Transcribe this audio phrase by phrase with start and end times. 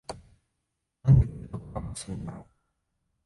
[1.03, 2.47] なんでこれとコラボすんだろ